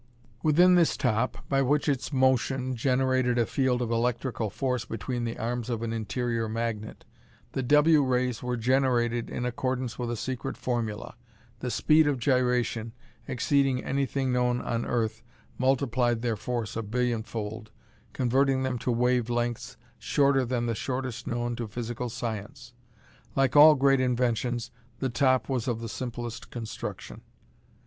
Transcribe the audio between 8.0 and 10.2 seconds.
rays were generated in accordance with a